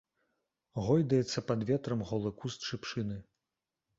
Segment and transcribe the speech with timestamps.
[0.85, 3.21] Гойдаецца пад ветрам голы куст шыпшыны.